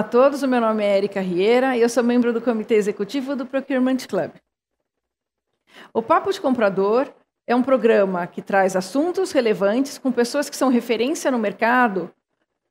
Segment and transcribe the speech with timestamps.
[0.00, 2.74] Olá a todos, o meu nome é Erika Rieira e eu sou membro do Comitê
[2.74, 4.30] Executivo do Procurement Club.
[5.92, 7.06] O Papo de Comprador
[7.46, 12.10] é um programa que traz assuntos relevantes com pessoas que são referência no mercado,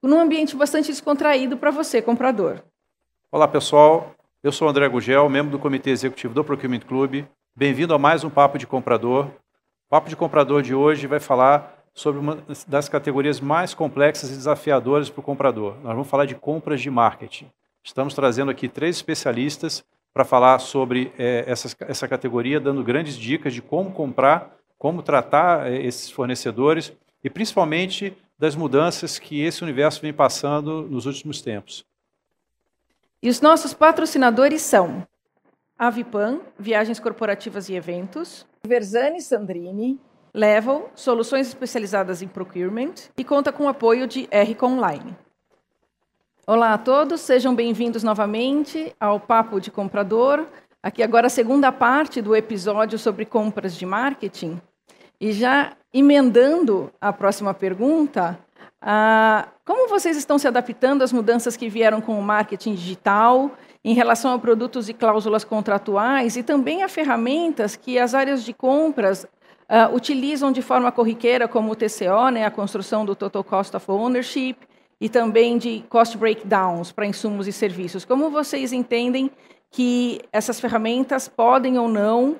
[0.01, 2.63] num ambiente bastante descontraído para você, comprador.
[3.31, 4.11] Olá, pessoal.
[4.41, 7.25] Eu sou André Gugel, membro do Comitê Executivo do Procurement Club.
[7.55, 9.25] Bem-vindo a mais um Papo de Comprador.
[9.25, 14.35] O Papo de Comprador de hoje vai falar sobre uma das categorias mais complexas e
[14.35, 15.75] desafiadoras para o comprador.
[15.83, 17.51] Nós vamos falar de compras de marketing.
[17.83, 23.53] Estamos trazendo aqui três especialistas para falar sobre é, essa, essa categoria, dando grandes dicas
[23.53, 30.01] de como comprar, como tratar é, esses fornecedores e principalmente das mudanças que esse universo
[30.01, 31.85] vem passando nos últimos tempos.
[33.21, 35.05] E os nossos patrocinadores são
[35.77, 39.99] Avipan, Viagens Corporativas e Eventos, Versani Sandrini,
[40.33, 45.15] Level, soluções especializadas em procurement e conta com o apoio de RCO Online.
[46.45, 50.45] Olá a todos, sejam bem-vindos novamente ao Papo de Comprador.
[50.83, 54.61] Aqui agora a segunda parte do episódio sobre compras de marketing.
[55.19, 58.37] E já emendando a próxima pergunta,
[58.79, 63.51] ah, como vocês estão se adaptando às mudanças que vieram com o marketing digital
[63.83, 68.53] em relação a produtos e cláusulas contratuais e também a ferramentas que as áreas de
[68.53, 69.25] compras
[69.69, 73.89] uh, utilizam de forma corriqueira, como o TCO, né, a construção do Total Cost of
[73.89, 74.57] Ownership,
[74.99, 78.03] e também de cost breakdowns para insumos e serviços.
[78.03, 79.31] Como vocês entendem
[79.71, 82.37] que essas ferramentas podem ou não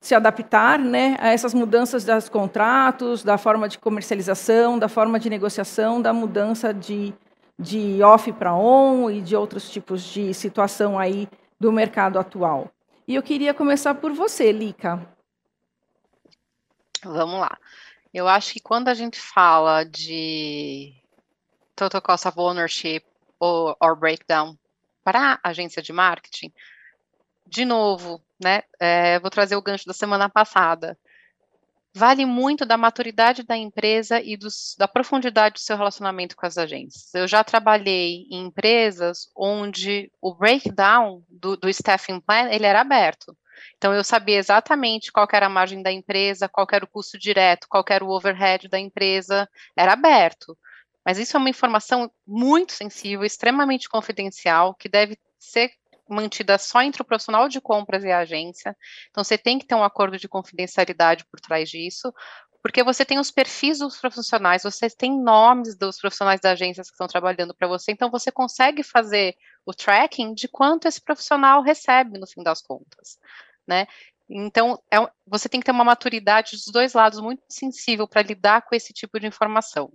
[0.00, 5.28] se adaptar né, a essas mudanças dos contratos, da forma de comercialização, da forma de
[5.28, 7.12] negociação, da mudança de,
[7.58, 12.70] de off para on e de outros tipos de situação aí do mercado atual.
[13.08, 15.15] E eu queria começar por você, Lica.
[17.12, 17.58] Vamos lá.
[18.12, 20.94] Eu acho que quando a gente fala de
[21.74, 23.04] total cost of ownership
[23.38, 24.56] ou or breakdown
[25.04, 26.52] para agência de marketing,
[27.46, 28.62] de novo, né?
[28.80, 30.98] É, vou trazer o gancho da semana passada.
[31.94, 36.58] Vale muito da maturidade da empresa e dos, da profundidade do seu relacionamento com as
[36.58, 37.14] agências.
[37.14, 43.36] Eu já trabalhei em empresas onde o breakdown do, do staffing plan ele era aberto.
[43.76, 47.66] Então, eu sabia exatamente qual era a margem da empresa, qual era o custo direto,
[47.68, 50.56] qual era o overhead da empresa, era aberto.
[51.04, 55.70] Mas isso é uma informação muito sensível, extremamente confidencial, que deve ser
[56.08, 58.76] mantida só entre o profissional de compras e a agência.
[59.10, 62.12] Então, você tem que ter um acordo de confidencialidade por trás disso,
[62.66, 66.90] porque você tem os perfis dos profissionais, você tem nomes dos profissionais da agência que
[66.90, 72.18] estão trabalhando para você, então você consegue fazer o tracking de quanto esse profissional recebe
[72.18, 73.20] no fim das contas
[73.66, 73.86] né?
[74.28, 78.62] Então, é, você tem que ter uma maturidade dos dois lados muito sensível para lidar
[78.62, 79.92] com esse tipo de informação.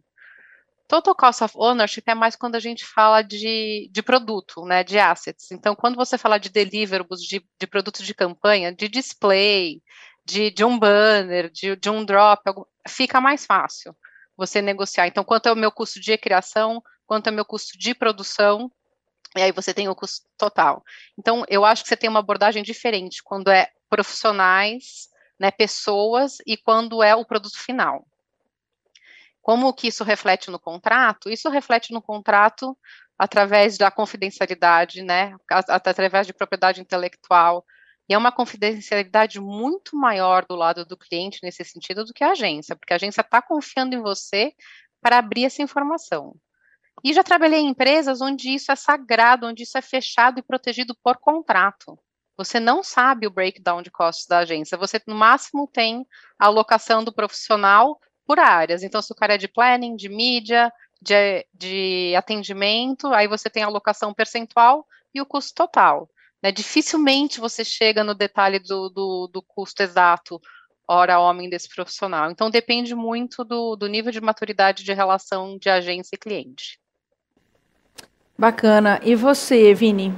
[0.88, 5.00] Total cost of ownership é mais quando a gente fala de, de produto, né, de
[5.00, 5.52] assets.
[5.52, 9.82] Então, quando você fala de deliverables, de, de produtos de campanha, de display,
[10.26, 12.42] de, de um banner, de, de um drop,
[12.88, 13.96] fica mais fácil
[14.36, 15.08] você negociar.
[15.08, 18.72] Então, quanto é o meu custo de criação, quanto é o meu custo de produção,
[19.36, 20.84] e aí você tem o custo total.
[21.18, 25.10] Então, eu acho que você tem uma abordagem diferente quando é profissionais,
[25.40, 28.06] né, pessoas, e quando é o produto final.
[29.42, 31.30] Como que isso reflete no contrato?
[31.30, 32.78] Isso reflete no contrato
[33.18, 37.66] através da confidencialidade, né, através de propriedade intelectual,
[38.10, 42.32] e é uma confidencialidade muito maior do lado do cliente nesse sentido do que a
[42.32, 44.54] agência, porque a agência está confiando em você
[45.02, 46.36] para abrir essa informação.
[47.04, 50.96] E já trabalhei em empresas onde isso é sagrado, onde isso é fechado e protegido
[51.04, 51.98] por contrato.
[52.38, 56.06] Você não sabe o breakdown de custos da agência, você no máximo tem
[56.40, 58.84] a alocação do profissional por áreas.
[58.84, 60.72] Então, se o cara é de planning, de mídia,
[61.02, 66.10] de, de atendimento, aí você tem a alocação percentual e o custo total.
[66.42, 66.52] Né?
[66.52, 70.42] Dificilmente você chega no detalhe do, do, do custo exato
[70.88, 72.32] hora homem desse profissional.
[72.32, 76.81] Então, depende muito do, do nível de maturidade de relação de agência e cliente.
[78.42, 79.00] Bacana.
[79.04, 80.16] E você, Vini?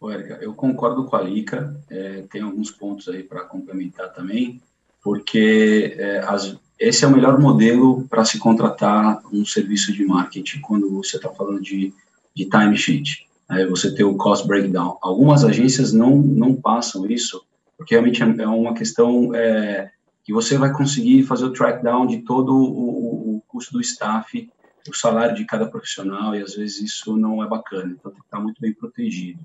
[0.00, 4.62] Ô, eu concordo com a Lica, é, tem alguns pontos aí para complementar também,
[5.02, 10.60] porque é, as, esse é o melhor modelo para se contratar um serviço de marketing
[10.60, 11.92] quando você está falando de,
[12.32, 13.26] de timesheet.
[13.48, 14.98] Aí você tem o cost breakdown.
[15.02, 17.42] Algumas agências não, não passam isso,
[17.76, 19.90] porque realmente é, é uma questão é,
[20.22, 24.48] que você vai conseguir fazer o track down de todo o, o custo do staff
[24.90, 28.26] o salário de cada profissional e às vezes isso não é bacana, então tem que
[28.26, 29.40] estar muito bem protegido.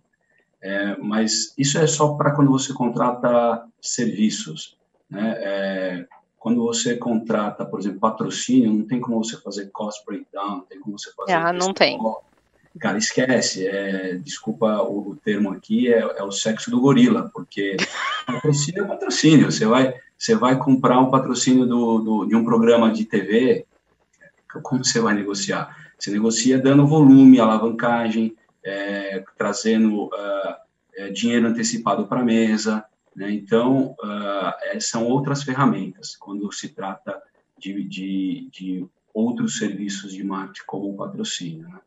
[0.62, 4.78] É, mas isso é só para quando você contrata serviços,
[5.10, 5.34] né?
[5.38, 6.08] É,
[6.42, 10.80] quando você contrata, por exemplo, patrocínio, não tem como você fazer cost breakdown, não tem
[10.80, 11.34] como você fazer.
[11.34, 12.00] Ah, não tem.
[12.80, 13.68] cara, esquece.
[13.68, 17.78] É, desculpa o, o, termo aqui, é, é, o sexo do gorila, porque
[18.26, 19.52] patrocínio é patrocínio.
[19.52, 23.68] Você vai, você vai comprar um patrocínio do, do, de um programa de TV,
[24.62, 25.76] como você vai negociar?
[25.98, 32.84] Você negocia dando volume, alavancagem, é, trazendo uh, dinheiro antecipado para a mesa.
[33.16, 33.32] Né?
[33.32, 37.22] Então, uh, são outras ferramentas quando se trata
[37.58, 41.68] de, de, de outros serviços de marketing como o patrocínio.
[41.68, 41.80] Né?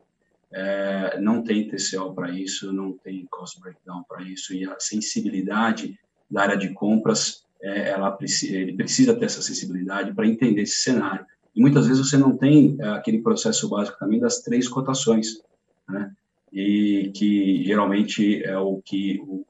[0.53, 5.99] É, não tem TCO para isso, não tem cost breakdown para isso, e a sensibilidade
[6.31, 11.25] da área de compras, é, ela, ele precisa ter essa sensibilidade para entender esse cenário.
[11.55, 15.41] E muitas vezes você não tem é, aquele processo básico também das três cotações,
[15.87, 16.11] né?
[16.51, 19.45] E que geralmente é o que, o,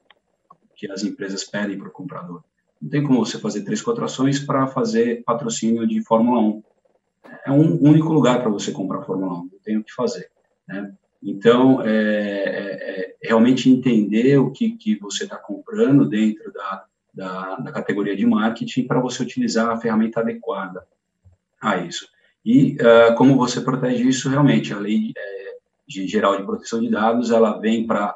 [0.75, 2.44] que as empresas pedem para o comprador.
[2.81, 6.63] Não tem como você fazer três cotações para fazer patrocínio de Fórmula 1
[7.46, 10.30] é um único lugar para você comprar Fórmula 1, não tem o que fazer.
[10.68, 10.94] Né?
[11.22, 17.56] Então, é, é, é, realmente entender o que, que você está comprando dentro da, da,
[17.57, 20.86] da, categoria de marketing para você utilizar a ferramenta adequada
[21.65, 22.07] a isso.
[22.44, 25.53] E uh, como você protege isso, realmente, a lei é,
[25.88, 28.15] de geral de proteção de dados, ela vem para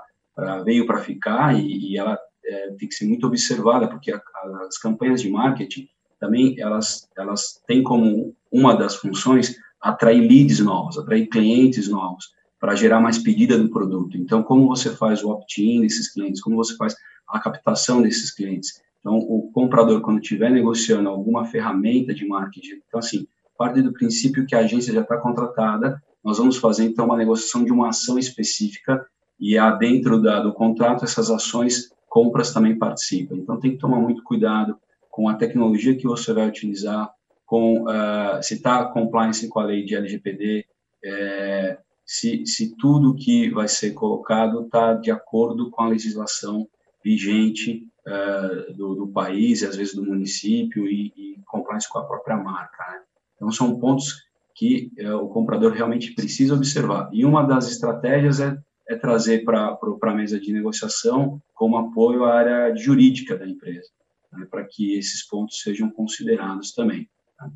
[0.63, 4.21] veio para ficar e, e ela é, tem que ser muito observada, porque a,
[4.65, 10.97] as campanhas de marketing também elas, elas têm como uma das funções atrair leads novos,
[10.97, 12.25] atrair clientes novos,
[12.59, 14.17] para gerar mais pedida do produto.
[14.17, 16.95] Então, como você faz o opt-in desses clientes, como você faz
[17.27, 18.81] a captação desses clientes.
[18.99, 23.25] Então, o comprador, quando estiver negociando alguma ferramenta de marketing, então, assim,
[23.59, 27.65] parte do princípio que a agência já está contratada, nós vamos fazer, então, uma negociação
[27.65, 29.05] de uma ação específica
[29.37, 33.35] e há dentro da, do contrato essas ações, compras também participam.
[33.35, 34.77] Então, tem que tomar muito cuidado
[35.11, 37.11] com a tecnologia que você vai utilizar,
[37.45, 40.65] com uh, se está compliance com a lei de LGPD,
[41.03, 46.67] é, se, se tudo que vai ser colocado está de acordo com a legislação
[47.03, 52.37] vigente uh, do, do, país, às vezes do município, e, e compliance com a própria
[52.37, 52.83] marca.
[52.91, 53.01] Né?
[53.39, 57.09] Então, são pontos que uh, o comprador realmente precisa observar.
[57.13, 58.57] E uma das estratégias é,
[58.87, 63.89] é trazer para a mesa de negociação como apoio à área jurídica da empresa
[64.31, 67.09] né, para que esses pontos sejam considerados também.
[67.37, 67.49] Tá?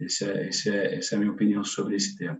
[0.00, 2.38] Esse é, esse é, essa é a minha opinião sobre esse tema.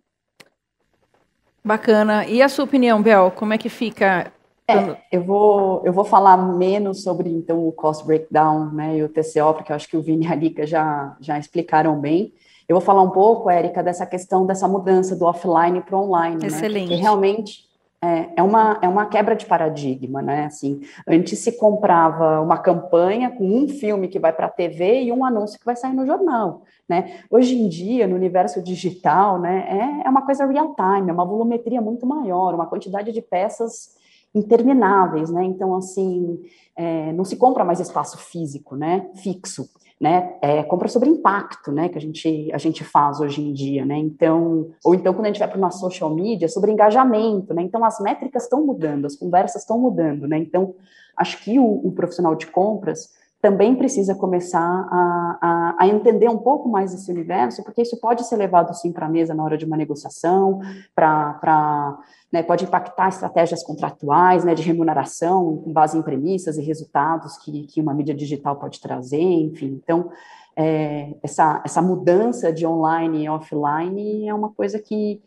[1.64, 2.26] Bacana.
[2.26, 3.30] E a sua opinião, Bel?
[3.32, 4.32] Como é que fica?
[4.68, 9.08] É, eu vou eu vou falar menos sobre então o cost breakdown, né, e o
[9.08, 12.32] TCO, porque eu acho que o Vini e a Lica já já explicaram bem.
[12.68, 16.90] Eu vou falar um pouco, Érica, dessa questão dessa mudança do offline para online, Excelente.
[16.90, 16.96] Né?
[16.96, 17.66] Realmente
[18.02, 20.44] é, é, uma, é uma quebra de paradigma, né?
[20.44, 25.12] Assim, antes se comprava uma campanha com um filme que vai para a TV e
[25.12, 27.20] um anúncio que vai sair no jornal, né?
[27.30, 31.24] Hoje em dia, no universo digital, né, é, é uma coisa real time, é uma
[31.24, 33.95] volumetria muito maior, uma quantidade de peças
[34.36, 35.44] intermináveis, né?
[35.44, 36.40] Então, assim,
[36.76, 39.08] é, não se compra mais espaço físico, né?
[39.16, 39.68] Fixo
[40.00, 40.36] né?
[40.42, 41.88] É compra sobre impacto, né?
[41.88, 43.96] Que a gente, a gente faz hoje em dia, né?
[43.96, 47.62] Então, ou então quando a gente vai para uma social media, sobre engajamento, né?
[47.62, 50.38] Então as métricas estão mudando, as conversas estão mudando, né?
[50.38, 50.74] Então,
[51.16, 53.14] acho que o, o profissional de compras
[53.46, 58.26] também precisa começar a, a, a, entender um pouco mais esse universo, porque isso pode
[58.26, 60.58] ser levado sim para a mesa na hora de uma negociação,
[60.92, 61.96] para
[62.32, 67.68] né, pode impactar estratégias contratuais, né, de remuneração com base em premissas e resultados que,
[67.68, 69.80] que uma mídia digital pode trazer, enfim.
[69.80, 70.10] Então,
[70.56, 75.22] é, essa, essa mudança de online e offline é uma coisa que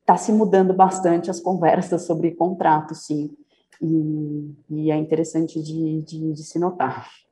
[0.00, 3.30] está se mudando bastante as conversas sobre contratos, sim,
[3.82, 7.27] e, e é interessante de, de, de se notar.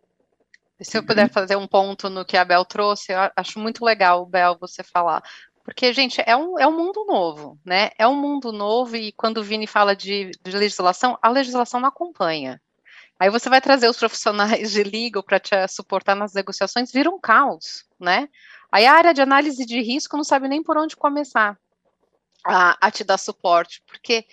[0.80, 4.26] Se eu puder fazer um ponto no que a Bel trouxe, eu acho muito legal,
[4.26, 5.22] Bel, você falar.
[5.64, 7.90] Porque, gente, é um, é um mundo novo, né?
[7.98, 11.88] É um mundo novo e quando o Vini fala de, de legislação, a legislação não
[11.88, 12.60] acompanha.
[13.18, 17.18] Aí você vai trazer os profissionais de legal para te suportar nas negociações, vira um
[17.18, 18.28] caos, né?
[18.70, 21.58] Aí a área de análise de risco não sabe nem por onde começar
[22.44, 24.24] a, a te dar suporte, porque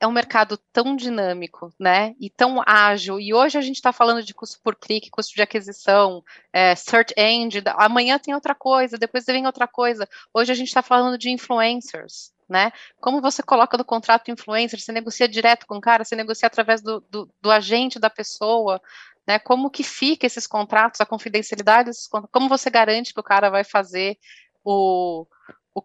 [0.00, 2.14] é um mercado tão dinâmico, né?
[2.18, 3.20] E tão ágil.
[3.20, 7.12] E hoje a gente está falando de custo por clique, custo de aquisição, é, search
[7.18, 7.64] engine.
[7.76, 10.08] Amanhã tem outra coisa, depois vem outra coisa.
[10.32, 12.72] Hoje a gente está falando de influencers, né?
[12.98, 14.80] Como você coloca no contrato influencer?
[14.80, 16.02] Você negocia direto com o cara?
[16.02, 18.80] Você negocia através do, do, do agente da pessoa?
[19.26, 19.38] Né?
[19.38, 22.32] Como que fica esses contratos, a confidencialidade desses contratos?
[22.32, 24.16] Como você garante que o cara vai fazer
[24.64, 25.26] o
[25.74, 25.82] o,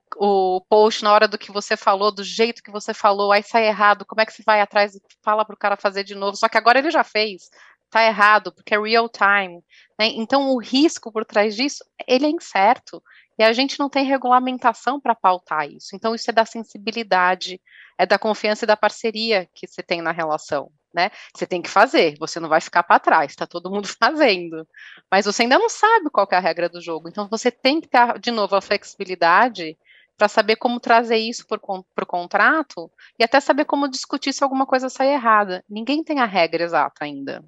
[0.58, 3.68] o post na hora do que você falou, do jeito que você falou, aí sai
[3.68, 6.38] errado, como é que você vai atrás e fala para o cara fazer de novo?
[6.38, 7.50] Só que agora ele já fez,
[7.89, 9.63] tá errado, porque é real time.
[10.00, 10.08] Né?
[10.08, 13.01] Então o risco por trás disso, ele é incerto.
[13.38, 15.94] E a gente não tem regulamentação para pautar isso.
[15.94, 17.62] Então, isso é da sensibilidade,
[17.98, 20.72] é da confiança e da parceria que você tem na relação.
[20.95, 21.11] Né?
[21.35, 24.65] Você tem que fazer, você não vai ficar para trás, está todo mundo fazendo.
[25.11, 27.09] Mas você ainda não sabe qual é a regra do jogo.
[27.09, 29.77] Então, você tem que ter, de novo, a flexibilidade
[30.17, 34.65] para saber como trazer isso para o contrato e até saber como discutir se alguma
[34.65, 35.61] coisa sai errada.
[35.69, 37.43] Ninguém tem a regra exata ainda.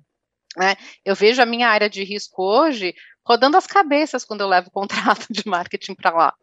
[0.58, 0.76] Né?
[1.06, 2.94] Eu vejo a minha área de risco hoje
[3.28, 6.34] rodando as cabeças quando eu levo o contrato de marketing para lá.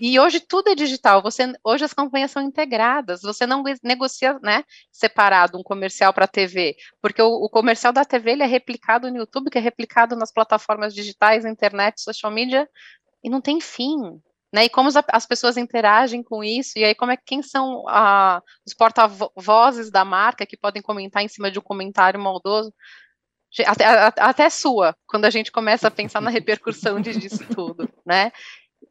[0.00, 1.20] E hoje tudo é digital.
[1.22, 3.20] Você, hoje as campanhas são integradas.
[3.20, 8.06] Você não negocia, né, separado um comercial para a TV, porque o, o, comercial da
[8.06, 12.66] TV ele é replicado no YouTube, que é replicado nas plataformas digitais, internet, social media,
[13.22, 13.98] e não tem fim.
[14.52, 18.42] Né, e como as pessoas interagem com isso, e aí como é quem são ah,
[18.66, 22.74] os porta-vozes da marca que podem comentar em cima de um comentário maldoso,
[23.66, 23.84] até,
[24.18, 28.30] até sua, quando a gente começa a pensar na repercussão disso tudo, né?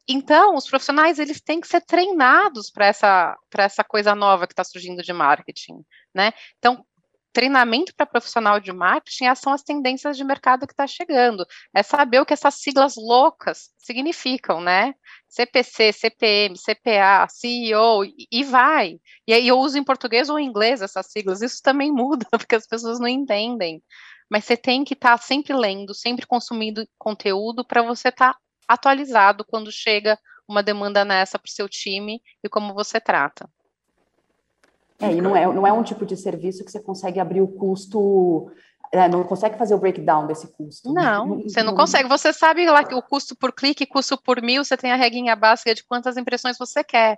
[0.08, 4.64] Então, os profissionais eles têm que ser treinados para essa essa coisa nova que está
[4.64, 6.34] surgindo de marketing, né?
[6.58, 6.84] Então,
[7.32, 11.46] treinamento para profissional de marketing são as tendências de mercado que está chegando.
[11.74, 14.96] É saber o que essas siglas loucas significam, né?
[15.28, 19.00] CPC, CPM, CPA, CEO, e vai.
[19.28, 21.42] E aí eu uso em português ou em inglês essas siglas.
[21.42, 23.82] Isso também muda, porque as pessoas não entendem.
[24.30, 28.40] Mas você tem que estar tá sempre lendo, sempre consumindo conteúdo para você estar tá
[28.68, 33.50] atualizado quando chega uma demanda nessa para o seu time e como você trata.
[35.00, 37.48] É, e não é, não é um tipo de serviço que você consegue abrir o
[37.48, 38.52] custo,
[38.92, 40.92] é, não consegue fazer o breakdown desse custo.
[40.92, 42.10] Não, você não consegue.
[42.10, 45.36] Você sabe lá que o custo por clique, custo por mil, você tem a reguinha
[45.36, 47.18] básica de quantas impressões você quer.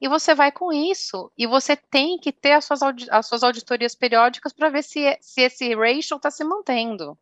[0.00, 1.30] E você vai com isso.
[1.36, 2.80] E você tem que ter as suas,
[3.10, 7.18] as suas auditorias periódicas para ver se, se esse ratio está se mantendo.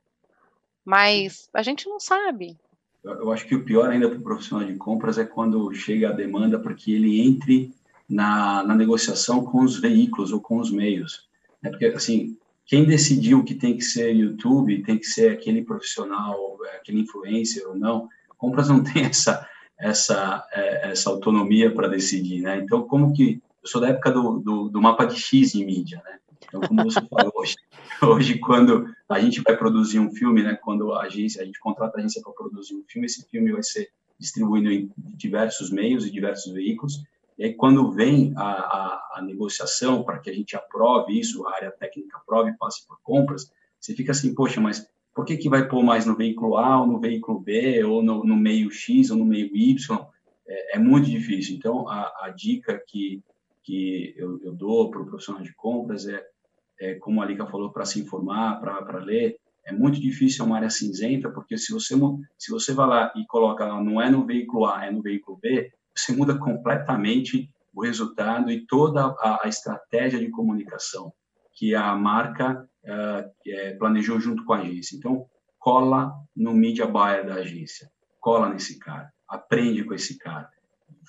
[0.85, 2.57] Mas a gente não sabe.
[3.03, 6.13] Eu acho que o pior ainda para o profissional de compras é quando chega a
[6.13, 7.73] demanda para que ele entre
[8.09, 11.29] na, na negociação com os veículos ou com os meios.
[11.63, 11.71] Né?
[11.71, 17.01] Porque, assim, quem decidiu que tem que ser YouTube, tem que ser aquele profissional, aquele
[17.01, 19.49] influencer ou não, compras não tem essa,
[19.79, 22.59] essa, é, essa autonomia para decidir, né?
[22.59, 23.41] Então, como que...
[23.63, 26.19] Eu sou da época do, do, do mapa de X em mídia, né?
[26.47, 27.57] Então, como você falou hoje,
[28.03, 30.55] hoje, quando a gente vai produzir um filme, né?
[30.55, 33.63] Quando a agência, a gente contrata a agência para produzir um filme, esse filme vai
[33.63, 37.03] ser distribuído em diversos meios e diversos veículos,
[37.39, 41.55] e aí, quando vem a, a, a negociação para que a gente aprove isso, a
[41.55, 45.49] área técnica aprove e passe por compras, você fica assim, poxa, mas por que, que
[45.49, 49.11] vai pôr mais no veículo A ou no veículo B, ou no, no meio X
[49.11, 50.07] ou no meio Y?
[50.49, 51.57] É, é muito difícil.
[51.57, 53.23] Então, a, a, dica que,
[53.63, 56.25] que eu, eu dou para o profissional de compras é,
[56.81, 60.57] é, como a Lica falou, para se informar, para ler, é muito difícil, é uma
[60.57, 61.95] área cinzenta, porque se você,
[62.39, 65.73] se você vai lá e coloca, não é no veículo A, é no veículo B,
[65.97, 71.13] você muda completamente o resultado e toda a, a estratégia de comunicação
[71.53, 74.97] que a marca uh, planejou junto com a agência.
[74.97, 75.27] Então,
[75.59, 80.49] cola no media buyer da agência, cola nesse cara, aprende com esse cara,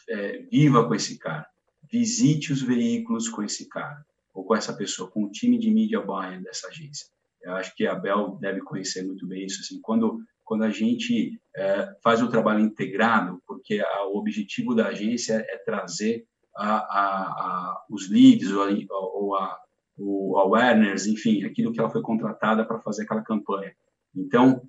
[0.10, 1.48] é, viva com esse cara,
[1.92, 6.02] visite os veículos com esse cara ou com essa pessoa, com o time de media
[6.02, 7.08] buyer dessa agência.
[7.42, 9.62] Eu acho que a Bel deve conhecer muito bem isso.
[9.62, 14.88] Assim, quando quando a gente é, faz o trabalho integrado, porque a, o objetivo da
[14.88, 16.26] agência é trazer
[16.56, 19.60] a, a, os leads ou, ou a,
[19.98, 23.74] o awareness, enfim, aquilo que ela foi contratada para fazer aquela campanha.
[24.16, 24.62] Então,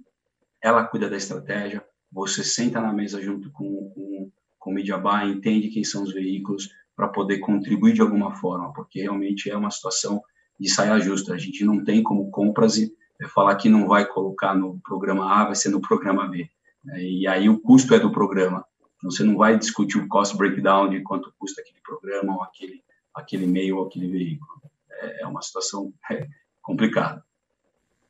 [0.61, 5.31] ela cuida da estratégia, você senta na mesa junto com, com, com o Media Buy,
[5.31, 9.71] entende quem são os veículos para poder contribuir de alguma forma, porque realmente é uma
[9.71, 10.21] situação
[10.59, 11.35] de saia justa.
[11.35, 15.41] A gente não tem como compras e é falar que não vai colocar no programa
[15.41, 16.49] A, vai ser no programa B.
[16.85, 17.03] Né?
[17.03, 18.65] E aí o custo é do programa.
[18.97, 22.83] Então, você não vai discutir o cost breakdown de quanto custa aquele programa ou aquele,
[23.15, 24.61] aquele meio ou aquele veículo.
[24.91, 26.27] É, é uma situação é,
[26.63, 27.25] complicada.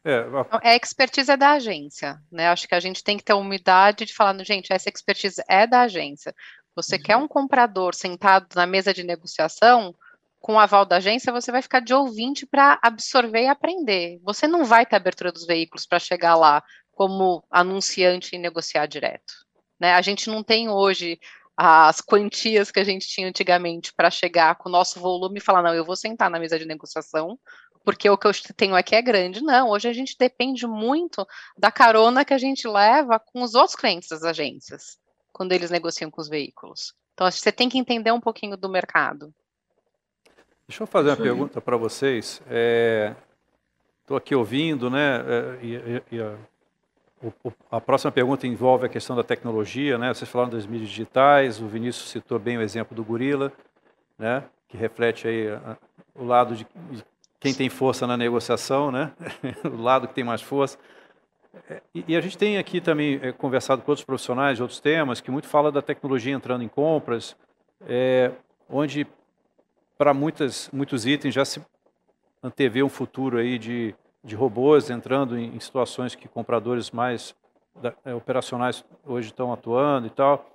[0.05, 0.77] É, a...
[0.77, 2.49] expertise é da agência, né?
[2.49, 5.67] Acho que a gente tem que ter a humildade de falar, gente, essa expertise é
[5.67, 6.35] da agência.
[6.75, 7.03] Você uhum.
[7.03, 9.95] quer um comprador sentado na mesa de negociação,
[10.41, 14.21] com o aval da agência, você vai ficar de ouvinte para absorver e aprender.
[14.23, 19.33] Você não vai ter abertura dos veículos para chegar lá como anunciante e negociar direto.
[19.79, 19.95] Né?
[19.95, 21.19] A gente não tem hoje
[21.57, 25.63] as quantias que a gente tinha antigamente para chegar com o nosso volume e falar,
[25.63, 27.37] não, eu vou sentar na mesa de negociação,
[27.85, 29.43] porque o que eu tenho aqui é grande.
[29.43, 31.27] Não, hoje a gente depende muito
[31.57, 34.99] da carona que a gente leva com os outros clientes das agências,
[35.33, 36.95] quando eles negociam com os veículos.
[37.15, 39.35] Então, você tem que entender um pouquinho do mercado.
[40.69, 42.43] Deixa eu fazer uma pergunta para vocês.
[44.03, 45.17] Estou é, aqui ouvindo, né?
[45.17, 46.21] É, e, e,
[47.71, 50.13] a próxima pergunta envolve a questão da tecnologia, né?
[50.13, 53.51] Vocês falaram das mídias digitais, o Vinícius citou bem o exemplo do gorila,
[54.19, 54.45] né?
[54.69, 55.79] Que reflete aí a,
[56.15, 57.03] o lado de, de,
[57.41, 59.13] quem tem força na negociação, né?
[59.65, 60.79] o lado que tem mais força.
[61.71, 64.81] É, e, e a gente tem aqui também é, conversado com outros profissionais de outros
[64.81, 67.35] temas que muito fala da tecnologia entrando em compras,
[67.89, 68.33] é,
[68.69, 69.07] onde
[69.99, 70.71] para muitos
[71.05, 71.61] itens já se
[72.43, 77.35] antevê um futuro aí de de robôs entrando em, em situações que compradores mais
[77.81, 80.47] da, é, operacionais hoje estão atuando e tal.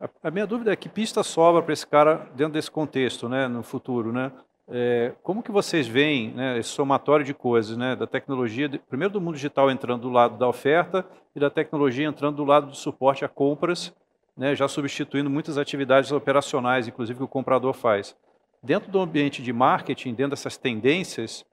[0.00, 3.48] A, a minha dúvida é que pista sobra para esse cara dentro desse contexto, né,
[3.48, 4.32] no futuro, né?
[4.72, 9.12] É, como que vocês veem né, esse somatório de coisas, né, da tecnologia, de, primeiro
[9.12, 11.04] do mundo digital entrando do lado da oferta
[11.34, 13.92] e da tecnologia entrando do lado do suporte a compras,
[14.36, 18.16] né, já substituindo muitas atividades operacionais, inclusive que o comprador faz.
[18.62, 21.44] Dentro do ambiente de marketing, dentro dessas tendências,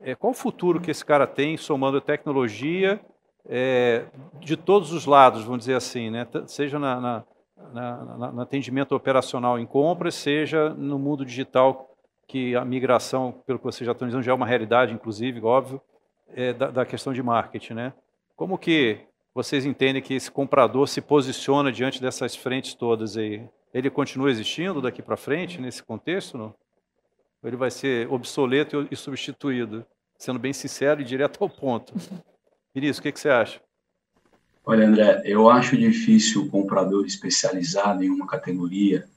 [0.00, 3.00] é, qual o futuro que esse cara tem somando tecnologia
[3.48, 4.06] é,
[4.40, 6.26] de todos os lados, vamos dizer assim, né?
[6.46, 7.24] seja na, na,
[7.72, 11.88] na, no atendimento operacional em compras, seja no mundo digital,
[12.26, 15.80] que a migração, pelo que vocês já estão dizendo, já é uma realidade, inclusive, óbvio,
[16.34, 17.72] é, da, da questão de marketing.
[17.72, 17.92] Né?
[18.36, 19.00] Como que
[19.34, 23.48] vocês entendem que esse comprador se posiciona diante dessas frentes todas aí?
[23.72, 26.54] Ele continua existindo daqui para frente, nesse contexto, não?
[27.44, 29.84] ele vai ser obsoleto e substituído?
[30.18, 31.92] Sendo bem sincero e direto ao ponto.
[32.74, 33.60] Vinícius, o que, que você acha?
[34.64, 39.08] Olha, André, eu acho difícil o comprador especializado em uma categoria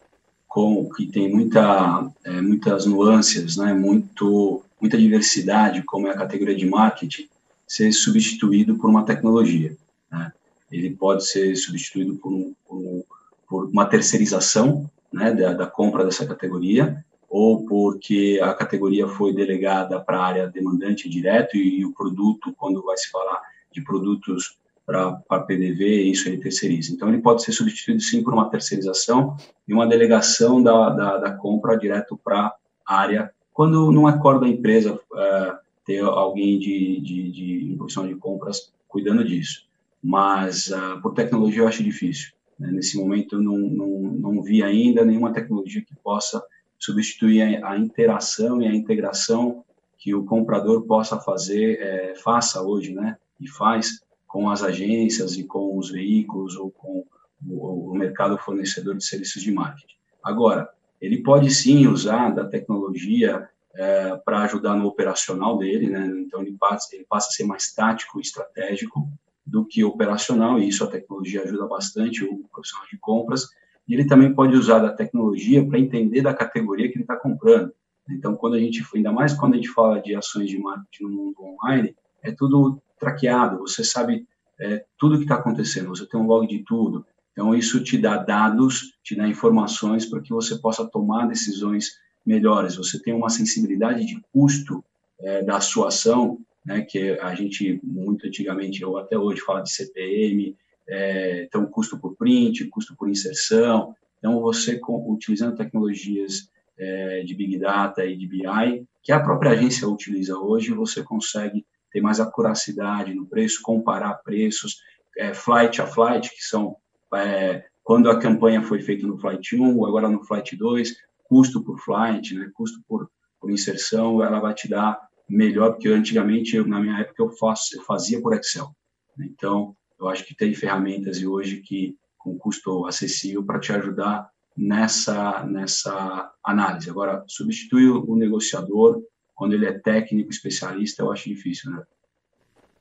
[0.47, 6.55] com que tem muita, é, muitas nuances, né, muito, muita diversidade, como é a categoria
[6.55, 7.27] de marketing,
[7.67, 9.75] ser substituído por uma tecnologia.
[10.11, 10.31] Né?
[10.71, 13.05] Ele pode ser substituído por, um, por,
[13.51, 19.99] por uma terceirização né, da, da compra dessa categoria, ou porque a categoria foi delegada
[19.99, 24.57] para a área demandante direto e, e, o produto, quando vai se falar de produtos
[24.85, 26.93] para PDV, isso ele terceiriza.
[26.93, 29.35] Então, ele pode ser substituído, sim, por uma terceirização
[29.67, 32.55] e uma delegação da, da, da compra direto para
[32.87, 35.53] a área, quando não é core da empresa é,
[35.85, 39.65] ter alguém de, de, de profissional de compras cuidando disso.
[40.01, 42.31] Mas, uh, por tecnologia, eu acho difícil.
[42.61, 42.71] Né?
[42.71, 46.41] Nesse momento, eu não, não, não vi ainda nenhuma tecnologia que possa
[46.77, 49.65] substituir a, a interação e a integração
[49.97, 55.43] que o comprador possa fazer, é, faça hoje, né, e faz com as agências e
[55.43, 57.03] com os veículos ou com
[57.47, 59.95] o, o mercado fornecedor de serviços de marketing.
[60.23, 60.69] Agora,
[60.99, 66.05] ele pode sim usar da tecnologia é, para ajudar no operacional dele, né?
[66.19, 69.07] Então ele passa, ele passa a ser mais tático e estratégico
[69.51, 73.49] do que operacional e isso a tecnologia ajuda bastante o profissional de compras
[73.87, 77.73] e ele também pode usar da tecnologia para entender da categoria que ele está comprando.
[78.09, 81.09] Então, quando a gente, ainda mais quando a gente fala de ações de marketing no
[81.09, 84.25] mundo online, é tudo traqueado, você sabe
[84.59, 87.05] é, tudo que está acontecendo, você tem um log de tudo.
[87.33, 91.91] Então, isso te dá dados, te dá informações para que você possa tomar decisões
[92.25, 92.75] melhores.
[92.75, 94.83] Você tem uma sensibilidade de custo
[95.19, 99.71] é, da sua ação, né, que a gente, muito antigamente, ou até hoje, fala de
[99.71, 100.55] CPM,
[100.87, 103.95] é, então custo por print, custo por inserção.
[104.19, 109.51] Então, você, com, utilizando tecnologias é, de Big Data e de BI, que a própria
[109.51, 114.77] agência utiliza hoje, você consegue ter mais acuracidade no preço, comparar preços,
[115.17, 116.75] é, flight a flight, que são
[117.13, 121.79] é, quando a campanha foi feita no flight 1, agora no flight 2, custo por
[121.79, 124.99] flight, né, custo por, por inserção, ela vai te dar
[125.31, 128.75] melhor, porque antigamente, eu, na minha época, eu, faço, eu fazia por Excel.
[129.19, 134.29] Então, eu acho que tem ferramentas e hoje que com custo acessível para te ajudar
[134.55, 136.89] nessa nessa análise.
[136.89, 139.01] Agora, substituir o negociador
[139.33, 141.83] quando ele é técnico, especialista, eu acho difícil, né?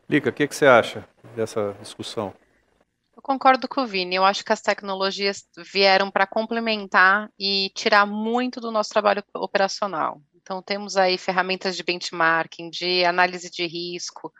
[0.09, 2.35] Lica, o que, que você acha dessa discussão?
[3.17, 4.17] Eu concordo com o Vini.
[4.17, 10.21] Eu acho que as tecnologias vieram para complementar e tirar muito do nosso trabalho operacional.
[10.51, 14.33] Então, temos aí ferramentas de benchmarking, de análise de risco,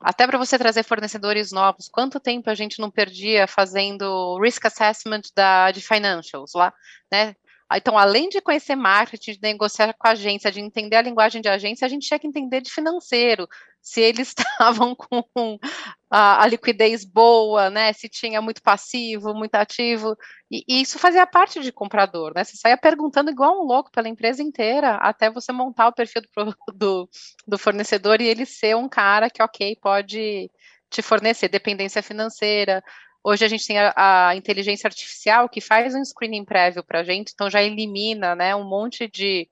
[0.00, 5.20] até para você trazer fornecedores novos, quanto tempo a gente não perdia fazendo risk assessment
[5.36, 6.72] da, de financials lá,
[7.12, 7.36] né?
[7.74, 11.48] Então, além de conhecer marketing, de negociar com a agência, de entender a linguagem de
[11.50, 13.46] agência, a gente tinha que entender de financeiro,
[13.80, 15.58] se eles estavam com
[16.10, 17.92] a, a, liquidez boa, né?
[17.92, 20.16] Se tinha muito passivo, muito ativo.
[20.50, 22.44] E, e, isso fazia parte de comprador, né?
[22.44, 26.28] Você saía perguntando igual um louco pela empresa inteira até você montar o perfil do,
[26.74, 27.08] do,
[27.46, 30.50] do fornecedor e ele ser um cara que, ok, pode
[30.90, 32.82] te fornecer dependência financeira.
[33.22, 37.04] Hoje a gente tem a, a inteligência artificial que faz um screening prévio para a
[37.04, 39.48] gente, então já elimina né, um monte de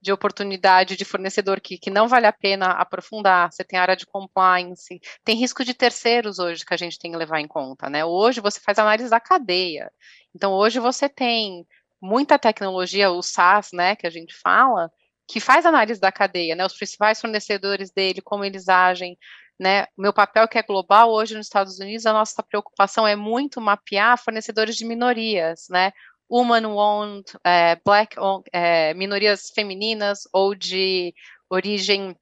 [0.00, 4.06] de oportunidade de fornecedor que, que não vale a pena aprofundar, você tem área de
[4.06, 8.04] compliance, tem risco de terceiros hoje que a gente tem que levar em conta, né?
[8.04, 9.92] Hoje você faz análise da cadeia.
[10.34, 11.66] Então, hoje você tem
[12.00, 14.90] muita tecnologia, o SaaS, né, que a gente fala,
[15.28, 16.64] que faz análise da cadeia, né?
[16.64, 19.18] Os principais fornecedores dele, como eles agem,
[19.60, 19.86] né?
[19.96, 24.16] Meu papel que é global hoje nos Estados Unidos, a nossa preocupação é muito mapear
[24.18, 25.92] fornecedores de minorias, né?
[26.30, 28.16] Woman-owned, é, black
[28.52, 31.12] é, minorias femininas ou de
[31.48, 32.16] origem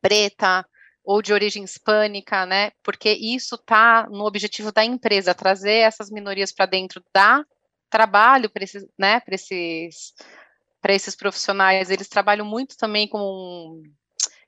[0.00, 0.66] preta
[1.04, 2.70] ou de origem hispânica, né?
[2.82, 7.44] Porque isso está no objetivo da empresa trazer essas minorias para dentro da
[7.90, 9.20] trabalho para esses, né?
[9.20, 10.14] Para esses
[10.80, 13.82] para esses profissionais, eles trabalham muito também com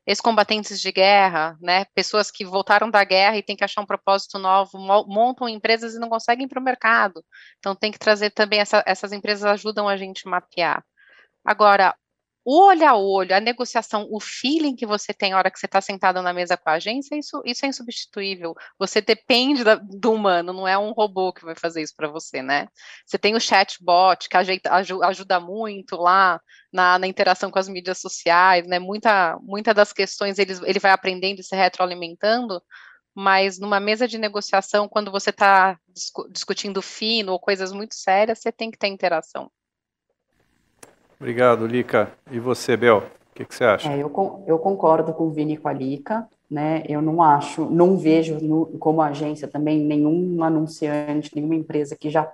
[0.06, 4.38] ex-combatentes de guerra, né, pessoas que voltaram da guerra e têm que achar um propósito
[4.38, 7.24] novo, montam empresas e não conseguem para o mercado.
[7.58, 10.84] Então tem que trazer também essa, essas empresas ajudam a gente a mapear.
[11.44, 11.94] Agora,
[12.44, 15.66] o olho a olho, a negociação, o feeling que você tem na hora que você
[15.66, 18.54] está sentado na mesa com a agência, isso, isso é insubstituível.
[18.78, 22.42] Você depende da, do humano, não é um robô que vai fazer isso para você,
[22.42, 22.68] né?
[23.06, 26.40] Você tem o chatbot, que ajeita, ajuda muito lá
[26.72, 28.78] na, na, interação com as mídias sociais, né?
[28.78, 32.62] Muita, muita das questões ele, ele vai aprendendo e se retroalimentando,
[33.14, 38.40] mas numa mesa de negociação, quando você está discu discutindo fino ou coisas muito sérias,
[38.40, 39.50] você tem que ter interação.
[41.24, 42.12] Obrigado, Lica.
[42.30, 42.98] E você, Bel?
[42.98, 43.90] O que, que você acha?
[43.90, 46.28] É, eu, eu concordo com o Vini e com a Lica.
[46.50, 46.84] Né?
[46.86, 52.30] Eu não acho, não vejo no, como agência também nenhum anunciante, nenhuma empresa que já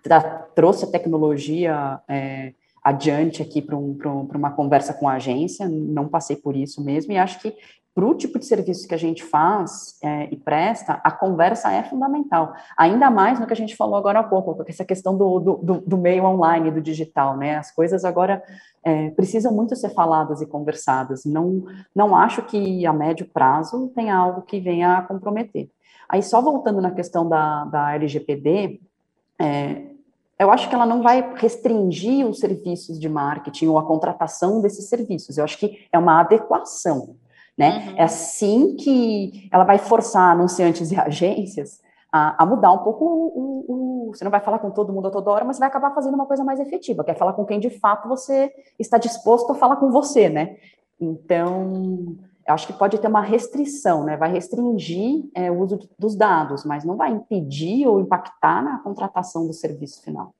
[0.00, 0.20] tra
[0.54, 2.52] trouxe a tecnologia é,
[2.84, 5.68] adiante aqui para um, um, uma conversa com a agência.
[5.68, 7.52] Não passei por isso mesmo e acho que
[7.94, 11.82] para o tipo de serviço que a gente faz é, e presta, a conversa é
[11.82, 12.54] fundamental.
[12.76, 15.80] Ainda mais no que a gente falou agora há pouco, com essa questão do, do,
[15.80, 17.56] do meio online, do digital, né?
[17.56, 18.42] As coisas agora
[18.84, 21.24] é, precisam muito ser faladas e conversadas.
[21.24, 25.68] Não, não acho que a médio prazo tenha algo que venha a comprometer.
[26.08, 28.80] Aí, só voltando na questão da, da LGPD,
[29.40, 29.82] é,
[30.38, 34.88] eu acho que ela não vai restringir os serviços de marketing ou a contratação desses
[34.88, 35.36] serviços.
[35.36, 37.16] Eu acho que é uma adequação.
[37.60, 37.88] Né?
[37.88, 37.94] Uhum.
[37.98, 43.26] É assim que ela vai forçar anunciantes e agências a, a mudar um pouco o,
[43.36, 45.68] o, o, Você não vai falar com todo mundo a toda hora, mas você vai
[45.68, 48.96] acabar fazendo uma coisa mais efetiva, que é falar com quem de fato você está
[48.96, 50.56] disposto a falar com você, né?
[50.98, 52.16] Então,
[52.48, 54.16] eu acho que pode ter uma restrição, né?
[54.16, 59.46] Vai restringir é, o uso dos dados, mas não vai impedir ou impactar na contratação
[59.46, 60.34] do serviço final.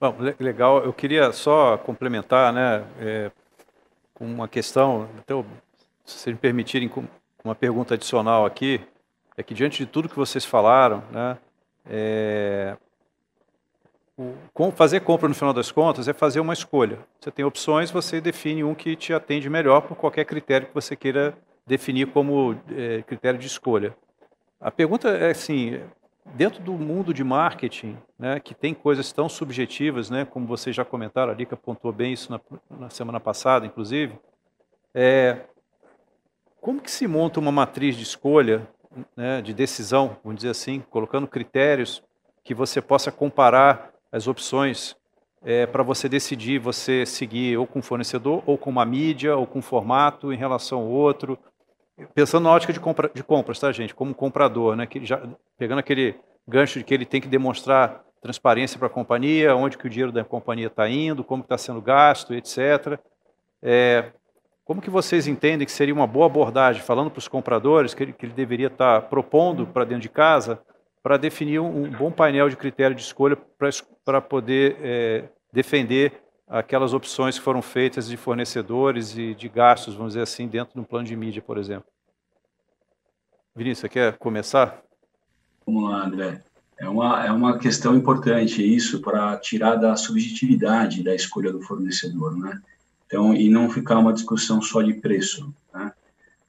[0.00, 0.78] Bom, legal.
[0.84, 2.86] Eu queria só complementar, né?
[3.00, 3.32] É,
[4.20, 5.44] uma questão, então,
[6.04, 6.90] se vocês me permitirem,
[7.42, 8.80] uma pergunta adicional aqui,
[9.36, 11.38] é que diante de tudo que vocês falaram, né,
[11.88, 12.76] é,
[14.16, 16.98] o, fazer compra no final das contas é fazer uma escolha.
[17.18, 20.94] Você tem opções, você define um que te atende melhor por qualquer critério que você
[20.94, 21.34] queira
[21.66, 23.96] definir como é, critério de escolha.
[24.60, 25.80] A pergunta é assim,
[26.34, 30.84] dentro do mundo de marketing, né, que tem coisas tão subjetivas, né, como vocês já
[30.84, 34.18] comentaram, a Lica apontou bem isso na, na semana passada, inclusive,
[34.94, 35.40] é,
[36.60, 38.68] como que se monta uma matriz de escolha,
[39.16, 42.02] né, de decisão, vamos dizer assim, colocando critérios
[42.44, 44.96] que você possa comparar as opções
[45.42, 49.62] é, para você decidir você seguir ou com fornecedor, ou com uma mídia, ou com
[49.62, 51.38] formato em relação ao outro,
[52.14, 53.94] pensando na ótica de, compra, de compras, tá, gente?
[53.94, 54.86] Como comprador, né?
[54.86, 55.20] Que já,
[55.58, 56.14] pegando aquele
[56.46, 60.12] gancho de que ele tem que demonstrar transparência para a companhia, onde que o dinheiro
[60.12, 62.98] da companhia está indo, como está sendo gasto, etc.
[63.62, 64.12] É,
[64.64, 68.12] como que vocês entendem que seria uma boa abordagem, falando para os compradores, que ele,
[68.12, 70.60] que ele deveria estar tá propondo para dentro de casa,
[71.02, 73.36] para definir um, um, bom painel de critério de escolha
[74.04, 76.12] para poder é, defender
[76.50, 80.80] aquelas opções que foram feitas de fornecedores e de gastos, vamos dizer assim, dentro de
[80.80, 81.88] um plano de mídia, por exemplo.
[83.54, 84.82] Vinícius, você quer começar?
[85.64, 86.42] Vamos lá, André.
[86.76, 92.36] É uma, é uma questão importante isso para tirar da subjetividade da escolha do fornecedor,
[92.36, 92.60] né?
[93.06, 95.92] Então, e não ficar uma discussão só de preço, né?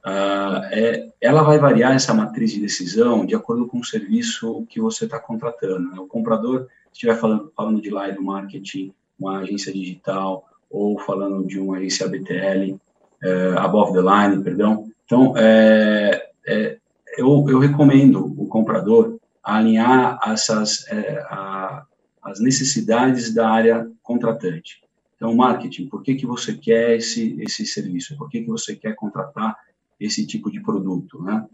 [0.03, 4.81] Ah, é, ela vai variar essa matriz de decisão de acordo com o serviço que
[4.81, 5.91] você está contratando.
[5.91, 5.99] Né?
[5.99, 11.60] O comprador, se estiver falando, falando de live marketing, uma agência digital ou falando de
[11.60, 12.79] uma agência BTL,
[13.23, 14.89] é, above the line, perdão.
[15.05, 16.77] Então, é, é,
[17.17, 20.86] eu, eu, recomendo o comprador alinhar essas
[21.29, 21.86] a,
[22.23, 24.81] as necessidades da área contratante.
[25.15, 28.17] Então, marketing, por que, que você quer esse, esse serviço?
[28.17, 29.55] Por que, que você quer contratar
[29.99, 31.45] esse tipo de produto, né?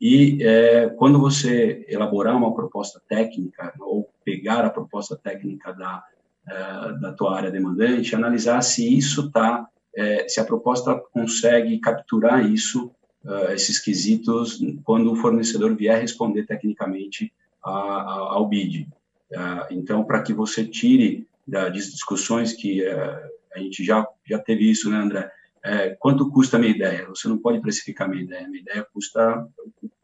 [0.00, 6.04] E é, quando você elaborar uma proposta técnica ou pegar a proposta técnica da
[7.00, 12.92] da tua área demandante, analisar se isso está, é, se a proposta consegue capturar isso,
[13.24, 17.32] uh, esses quesitos, quando o fornecedor vier responder tecnicamente
[17.62, 18.86] ao BID.
[19.72, 24.98] Então, para que você tire das discussões que a gente já, já teve isso, né,
[24.98, 25.28] André?
[25.98, 27.08] Quanto custa a minha ideia?
[27.08, 28.46] Você não pode precificar a minha ideia.
[28.46, 29.44] Minha ideia custa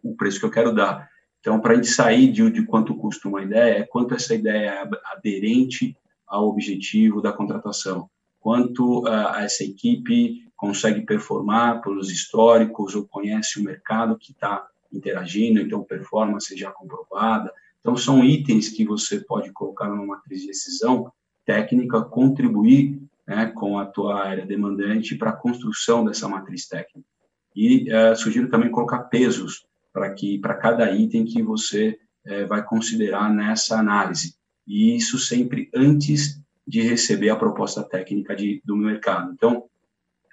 [0.02, 1.09] o preço que eu quero dar.
[1.38, 4.70] Então, para a gente sair de, de quanto custa uma ideia, é quanto essa ideia
[4.70, 5.96] é aderente
[6.33, 8.09] ao objetivo da contratação,
[8.40, 15.61] quanto uh, essa equipe consegue performar pelos históricos ou conhece o mercado que está interagindo,
[15.61, 17.53] então performance já comprovada.
[17.81, 21.12] Então, são itens que você pode colocar numa matriz de decisão
[21.45, 27.09] técnica, contribuir né, com a tua área demandante para a construção dessa matriz técnica.
[27.55, 32.64] E uh, sugiro também colocar pesos para que para cada item que você uh, vai
[32.64, 34.35] considerar nessa análise.
[34.66, 39.33] E isso sempre antes de receber a proposta técnica de, do mercado.
[39.33, 39.64] Então,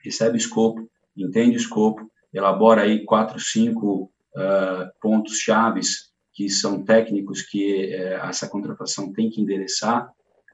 [0.04, 6.84] recebe o escopo, entende o escopo, elabora aí quatro, cinco uh, pontos chaves que são
[6.86, 10.10] técnicos que essa contratação tem que endereçar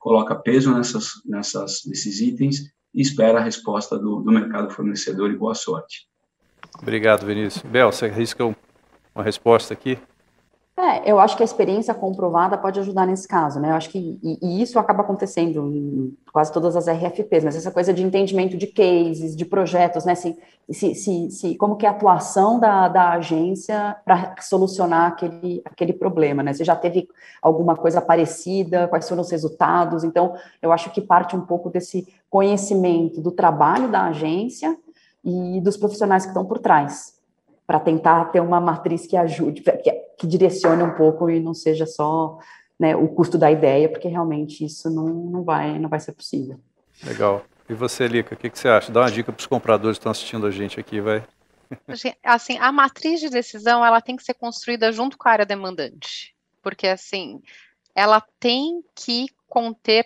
[0.06, 5.36] coloca peso nessas, nessas, nesses itens e espera a resposta do, do mercado fornecedor e
[5.36, 6.08] boa sorte.
[6.80, 7.64] Obrigado, Vinícius.
[7.64, 9.98] Bel, você arrisca uma resposta aqui?
[10.78, 13.72] É, eu acho que a experiência comprovada pode ajudar nesse caso, né?
[13.72, 17.72] Eu acho que e, e, isso acaba acontecendo em quase todas as RFPs, mas essa
[17.72, 20.16] coisa de entendimento de cases, de projetos, né?
[20.16, 20.38] Se,
[20.70, 25.94] se, se, se como que é a atuação da, da agência para solucionar aquele, aquele
[25.94, 26.52] problema, né?
[26.52, 27.08] Você já teve
[27.42, 28.90] alguma coisa parecida?
[28.90, 30.04] Quais foram os resultados?
[30.04, 34.78] Então, eu acho que parte um pouco desse conhecimento do trabalho da agência
[35.24, 37.16] e dos profissionais que estão por trás,
[37.66, 41.86] para tentar ter uma matriz que ajude, que, que direcione um pouco e não seja
[41.86, 42.40] só
[42.80, 46.60] né, o custo da ideia, porque realmente isso não, não, vai, não vai ser possível.
[47.04, 47.44] Legal.
[47.70, 48.92] E você, Lica, o que, que você acha?
[48.92, 51.24] Dá uma dica para os compradores que estão assistindo a gente aqui, vai.
[52.24, 56.36] Assim, a matriz de decisão ela tem que ser construída junto com a área demandante,
[56.62, 57.42] porque assim,
[57.96, 60.06] ela tem que conter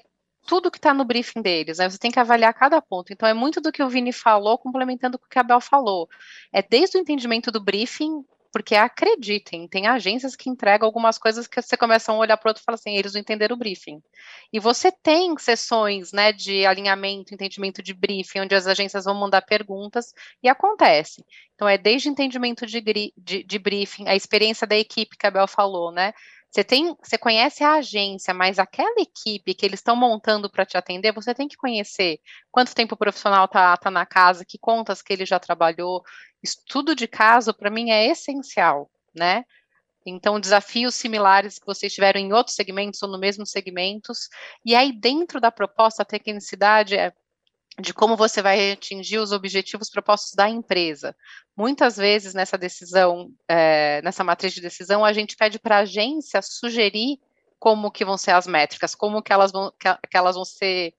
[0.50, 1.90] tudo que está no briefing deles, né?
[1.90, 3.14] Você tem que avaliar cada ponto.
[3.14, 6.10] Então, é muito do que o Vini falou, complementando com o que a Bel falou.
[6.52, 11.62] É desde o entendimento do briefing, porque acreditem, tem agências que entregam algumas coisas que
[11.62, 14.02] você começa a olhar para o outro e fala assim, eles não entenderam o briefing.
[14.52, 19.42] E você tem sessões né, de alinhamento, entendimento de briefing, onde as agências vão mandar
[19.44, 21.24] perguntas, e acontece.
[21.54, 25.48] Então, é desde entendimento de, de, de briefing, a experiência da equipe que a Bel
[25.48, 26.14] falou, né?
[26.52, 30.78] Você tem, você conhece a agência, mas aquela equipe que eles estão montando para te
[30.78, 32.20] atender, você tem que conhecer
[32.52, 36.02] quanto tempo o profissional está tá na casa, que contas que ele já trabalhou.
[36.42, 39.44] Estudo de caso, para mim, é essencial, né?
[40.06, 44.30] Então, desafios similares que vocês tiveram em outros segmentos ou no mesmo segmentos.
[44.66, 47.14] E aí, dentro da proposta, a tecnicidade é
[47.80, 51.16] de como você vai atingir os objetivos propostos da empresa.
[51.56, 56.42] Muitas vezes nessa decisão, é, nessa matriz de decisão, a gente pede para a agência
[56.42, 57.20] sugerir
[57.58, 60.94] como que vão ser as métricas, como que elas vão, que, que elas vão ser,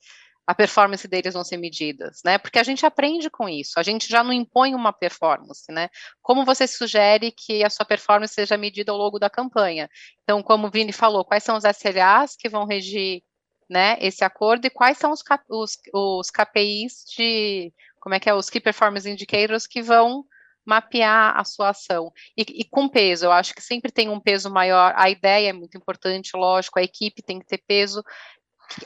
[0.51, 2.37] a performance deles vão ser medidas, né?
[2.37, 5.89] Porque a gente aprende com isso, a gente já não impõe uma performance, né?
[6.21, 9.89] Como você sugere que a sua performance seja medida ao longo da campanha?
[10.25, 13.23] Então, como o Vini falou, quais são os SLAs que vão regir
[13.69, 18.35] né, esse acordo e quais são os, os, os KPIs de, como é que é,
[18.35, 20.25] os Key Performance Indicators que vão
[20.67, 22.13] mapear a sua ação.
[22.37, 25.53] E, e, com peso, eu acho que sempre tem um peso maior, a ideia é
[25.53, 28.03] muito importante, lógico, a equipe tem que ter peso.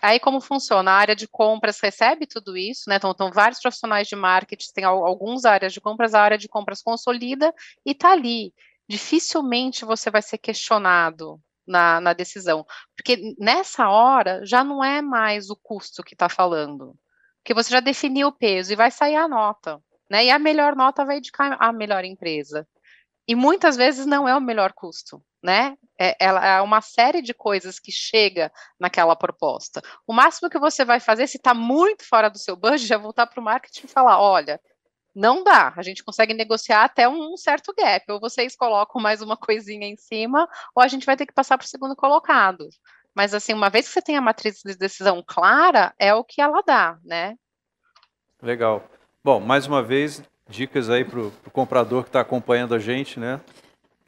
[0.00, 0.90] Aí como funciona?
[0.90, 2.96] A área de compras recebe tudo isso, né?
[2.96, 6.82] Então, estão vários profissionais de marketing, tem algumas áreas de compras, a área de compras
[6.82, 7.52] consolida
[7.84, 8.52] e está ali.
[8.88, 12.64] Dificilmente você vai ser questionado, na, na decisão.
[12.96, 16.94] Porque nessa hora já não é mais o custo que está falando.
[17.38, 19.80] Porque você já definiu o peso e vai sair a nota.
[20.10, 20.26] Né?
[20.26, 22.66] E a melhor nota vai indicar a melhor empresa.
[23.26, 25.76] E muitas vezes não é o melhor custo, né?
[26.00, 29.82] É, ela, é uma série de coisas que chega naquela proposta.
[30.06, 33.26] O máximo que você vai fazer, se está muito fora do seu budget, é voltar
[33.26, 34.58] para o marketing e falar: olha,
[35.14, 35.72] não dá.
[35.76, 38.10] A gente consegue negociar até um certo gap.
[38.10, 41.58] Ou vocês colocam mais uma coisinha em cima, ou a gente vai ter que passar
[41.58, 42.66] para o segundo colocado.
[43.14, 46.40] Mas, assim, uma vez que você tem a matriz de decisão clara, é o que
[46.40, 47.36] ela dá, né?
[48.42, 48.82] Legal.
[49.22, 53.40] Bom, mais uma vez, dicas aí para o comprador que está acompanhando a gente, né?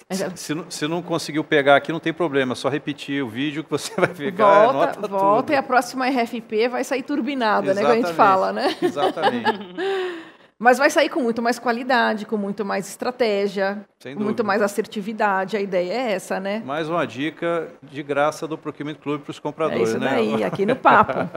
[0.09, 3.64] É se, se, não conseguiu pegar aqui, não tem problema, é só repetir o vídeo
[3.64, 4.73] que você vai pegar.
[4.73, 5.53] Volta, volta tudo.
[5.53, 7.88] e a próxima RFP vai sair turbinada, Exatamente.
[7.88, 8.01] né?
[8.01, 8.77] Que a gente fala, né?
[8.81, 9.47] Exatamente.
[10.59, 15.55] Mas vai sair com muito mais qualidade, com muito mais estratégia, com muito mais assertividade.
[15.55, 16.62] A ideia é essa, né?
[16.64, 20.09] Mais uma dica de graça do Procurement Club para os É compradores, isso né?
[20.14, 21.29] daí, aqui no papo.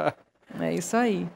[0.58, 1.27] É isso aí.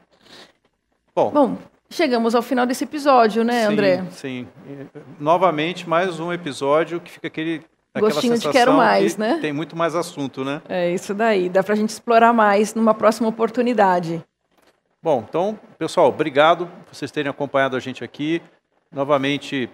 [1.14, 1.58] Bom, Bom,
[1.94, 4.04] chegamos ao final desse episódio, né, sim, André?
[4.10, 4.48] Sim.
[4.68, 4.86] E,
[5.18, 7.62] Novamente, mais um episódio que fica aquele.
[7.96, 9.38] Gostinho de quero mais, que né?
[9.40, 10.60] Tem muito mais assunto, né?
[10.68, 11.48] É isso daí.
[11.48, 14.20] Dá pra gente explorar mais numa próxima oportunidade.
[15.00, 18.42] Bom, então, pessoal, obrigado por vocês terem acompanhado a gente aqui.
[18.90, 19.70] Novamente,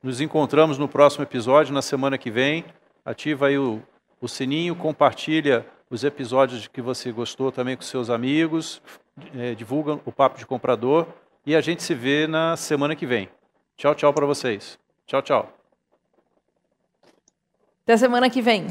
[0.00, 2.64] nos encontramos no próximo episódio, na semana que vem.
[3.04, 3.82] Ativa aí o,
[4.20, 8.80] o sininho, compartilha os episódios que você gostou também com seus amigos,
[9.34, 11.08] eh, divulga o Papo de Comprador
[11.46, 13.28] e a gente se vê na semana que vem.
[13.76, 14.78] Tchau, tchau para vocês.
[15.06, 15.52] Tchau, tchau.
[17.84, 18.68] Até semana que vem.